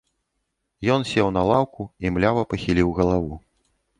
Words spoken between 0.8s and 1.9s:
Ён сеў на лаўку